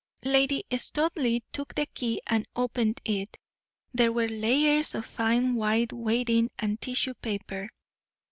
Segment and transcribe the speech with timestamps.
[0.25, 3.37] Lady Studleigh took the key and opened it.
[3.93, 7.69] There were layers of fine white wadding and tissue paper.